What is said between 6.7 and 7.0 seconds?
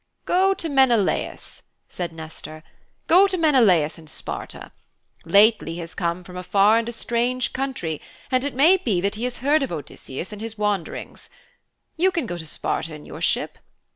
and a